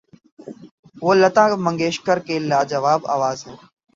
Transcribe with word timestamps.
وہ 1.03 1.11
لتا 1.21 1.43
منگیشکر 1.65 2.17
کی 2.25 2.35
لا 2.49 2.59
جواب 2.71 3.01
آواز 3.15 3.37
ہے۔ 3.47 3.53